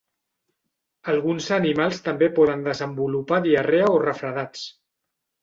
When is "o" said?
3.99-4.01